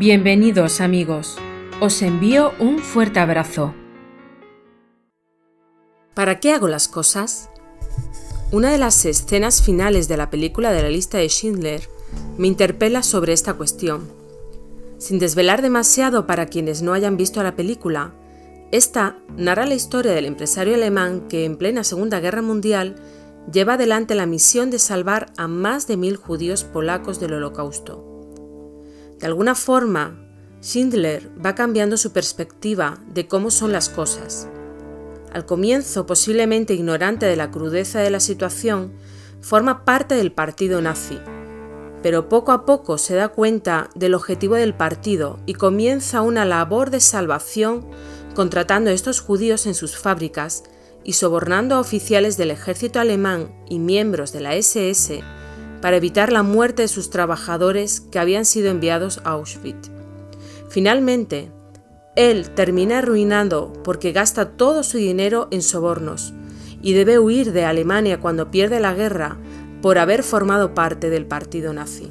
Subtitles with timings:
[0.00, 1.36] Bienvenidos amigos,
[1.78, 3.74] os envío un fuerte abrazo.
[6.14, 7.50] ¿Para qué hago las cosas?
[8.50, 11.82] Una de las escenas finales de la película de la lista de Schindler
[12.38, 14.10] me interpela sobre esta cuestión.
[14.96, 18.14] Sin desvelar demasiado para quienes no hayan visto la película,
[18.72, 22.96] esta narra la historia del empresario alemán que en plena Segunda Guerra Mundial
[23.52, 28.09] lleva adelante la misión de salvar a más de mil judíos polacos del Holocausto.
[29.20, 30.18] De alguna forma,
[30.62, 34.48] Schindler va cambiando su perspectiva de cómo son las cosas.
[35.32, 38.94] Al comienzo, posiblemente ignorante de la crudeza de la situación,
[39.42, 41.18] forma parte del partido nazi,
[42.02, 46.90] pero poco a poco se da cuenta del objetivo del partido y comienza una labor
[46.90, 47.86] de salvación
[48.34, 50.64] contratando a estos judíos en sus fábricas
[51.04, 55.22] y sobornando a oficiales del ejército alemán y miembros de la SS
[55.80, 59.90] para evitar la muerte de sus trabajadores que habían sido enviados a Auschwitz.
[60.68, 61.50] Finalmente,
[62.16, 66.34] él termina arruinando porque gasta todo su dinero en sobornos
[66.82, 69.38] y debe huir de Alemania cuando pierde la guerra
[69.82, 72.10] por haber formado parte del partido nazi.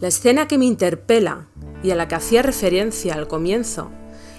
[0.00, 1.46] La escena que me interpela
[1.82, 3.90] y a la que hacía referencia al comienzo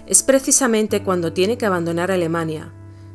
[0.05, 2.73] es precisamente cuando tiene que abandonar Alemania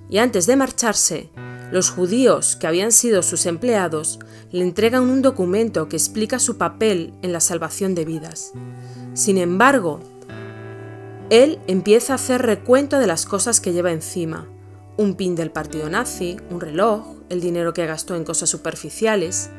[0.08, 1.30] y antes de marcharse
[1.70, 4.18] los judíos, que habían sido sus empleados,
[4.50, 8.52] le entregan un documento que explica su papel en la salvación de vidas.
[9.14, 10.00] Sin embargo,
[11.30, 14.48] él empieza a hacer recuento de las cosas que lleva encima.
[14.96, 19.50] Un pin del partido nazi, un reloj, el dinero que gastó en cosas superficiales,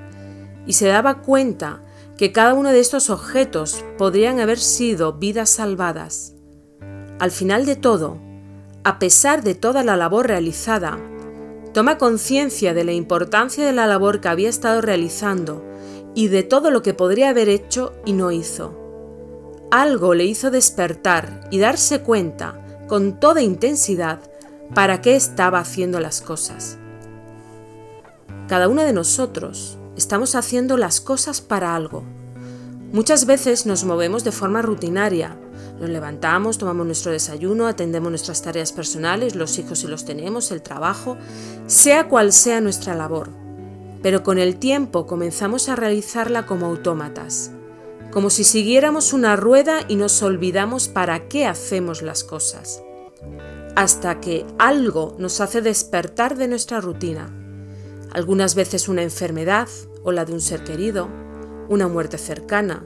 [0.65, 1.83] y se daba cuenta
[2.17, 6.33] que cada uno de estos objetos podrían haber sido vidas salvadas.
[7.19, 8.17] Al final de todo,
[8.83, 10.99] a pesar de toda la labor realizada,
[11.73, 15.63] toma conciencia de la importancia de la labor que había estado realizando
[16.15, 18.75] y de todo lo que podría haber hecho y no hizo.
[19.71, 24.19] Algo le hizo despertar y darse cuenta con toda intensidad
[24.73, 26.77] para qué estaba haciendo las cosas.
[28.47, 32.03] Cada uno de nosotros estamos haciendo las cosas para algo.
[32.91, 35.37] Muchas veces nos movemos de forma rutinaria,
[35.79, 40.61] nos levantamos, tomamos nuestro desayuno, atendemos nuestras tareas personales, los hijos si los tenemos, el
[40.61, 41.17] trabajo,
[41.67, 43.29] sea cual sea nuestra labor.
[44.03, 47.51] Pero con el tiempo comenzamos a realizarla como autómatas,
[48.11, 52.83] como si siguiéramos una rueda y nos olvidamos para qué hacemos las cosas.
[53.75, 57.33] Hasta que algo nos hace despertar de nuestra rutina.
[58.11, 59.69] Algunas veces una enfermedad
[60.03, 61.07] o la de un ser querido,
[61.69, 62.83] una muerte cercana,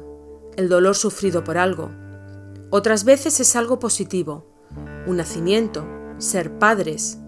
[0.58, 1.90] el dolor sufrido por algo
[2.76, 4.48] otras veces es algo positivo,
[5.06, 5.86] un nacimiento,
[6.18, 7.20] ser padres.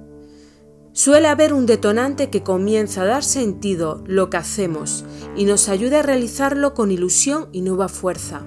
[0.91, 5.05] Suele haber un detonante que comienza a dar sentido lo que hacemos
[5.35, 8.41] y nos ayuda a realizarlo con ilusión y nueva fuerza.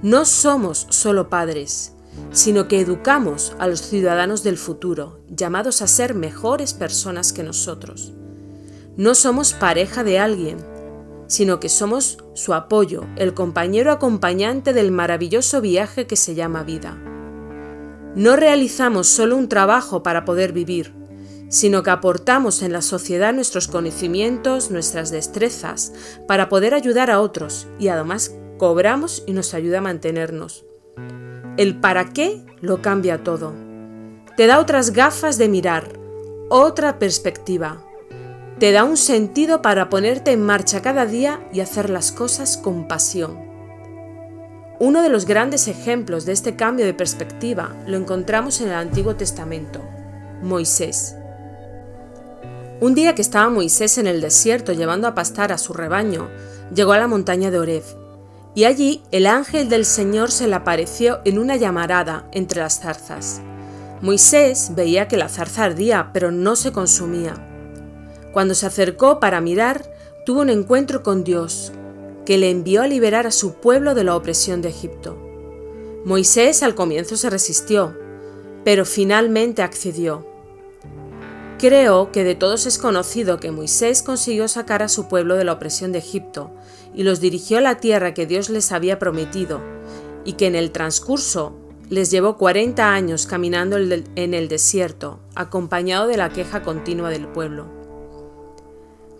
[0.00, 1.92] No somos solo padres,
[2.32, 8.14] sino que educamos a los ciudadanos del futuro, llamados a ser mejores personas que nosotros.
[8.96, 10.56] No somos pareja de alguien,
[11.26, 16.96] sino que somos su apoyo, el compañero acompañante del maravilloso viaje que se llama vida.
[18.14, 20.94] No realizamos solo un trabajo para poder vivir,
[21.48, 25.92] sino que aportamos en la sociedad nuestros conocimientos, nuestras destrezas,
[26.26, 30.64] para poder ayudar a otros y además cobramos y nos ayuda a mantenernos.
[31.56, 33.52] El para qué lo cambia todo.
[34.36, 35.98] Te da otras gafas de mirar,
[36.48, 37.84] otra perspectiva,
[38.58, 42.86] te da un sentido para ponerte en marcha cada día y hacer las cosas con
[42.86, 43.36] pasión.
[44.78, 49.16] Uno de los grandes ejemplos de este cambio de perspectiva lo encontramos en el Antiguo
[49.16, 49.80] Testamento,
[50.42, 51.16] Moisés.
[52.80, 56.28] Un día que estaba Moisés en el desierto llevando a pastar a su rebaño,
[56.74, 57.84] llegó a la montaña de Oreb,
[58.54, 63.40] y allí el ángel del Señor se le apareció en una llamarada entre las zarzas.
[64.00, 67.53] Moisés veía que la zarza ardía, pero no se consumía.
[68.34, 69.94] Cuando se acercó para mirar,
[70.26, 71.70] tuvo un encuentro con Dios,
[72.26, 75.16] que le envió a liberar a su pueblo de la opresión de Egipto.
[76.04, 77.96] Moisés al comienzo se resistió,
[78.64, 80.26] pero finalmente accedió.
[81.60, 85.52] Creo que de todos es conocido que Moisés consiguió sacar a su pueblo de la
[85.52, 86.50] opresión de Egipto
[86.92, 89.60] y los dirigió a la tierra que Dios les había prometido,
[90.24, 91.56] y que en el transcurso
[91.88, 97.83] les llevó 40 años caminando en el desierto, acompañado de la queja continua del pueblo.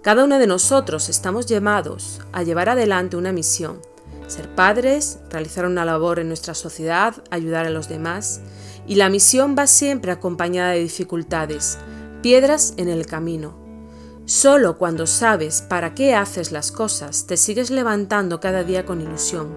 [0.05, 3.81] Cada uno de nosotros estamos llamados a llevar adelante una misión,
[4.27, 8.43] ser padres, realizar una labor en nuestra sociedad, ayudar a los demás,
[8.87, 11.79] y la misión va siempre acompañada de dificultades,
[12.21, 13.57] piedras en el camino.
[14.27, 19.57] Solo cuando sabes para qué haces las cosas te sigues levantando cada día con ilusión.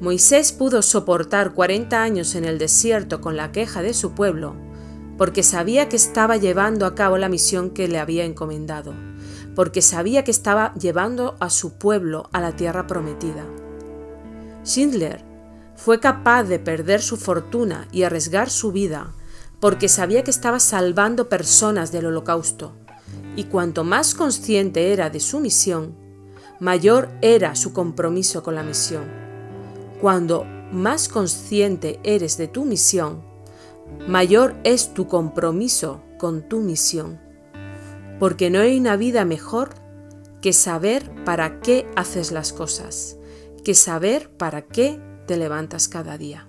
[0.00, 4.56] Moisés pudo soportar 40 años en el desierto con la queja de su pueblo,
[5.16, 8.92] porque sabía que estaba llevando a cabo la misión que le había encomendado,
[9.54, 13.44] porque sabía que estaba llevando a su pueblo a la tierra prometida.
[14.64, 15.24] Schindler
[15.76, 19.12] fue capaz de perder su fortuna y arriesgar su vida
[19.60, 22.72] porque sabía que estaba salvando personas del holocausto
[23.36, 25.94] y cuanto más consciente era de su misión,
[26.60, 29.04] mayor era su compromiso con la misión.
[30.00, 33.22] Cuando más consciente eres de tu misión,
[34.06, 37.20] mayor es tu compromiso con tu misión.
[38.22, 39.70] Porque no hay una vida mejor
[40.40, 43.16] que saber para qué haces las cosas,
[43.64, 46.48] que saber para qué te levantas cada día.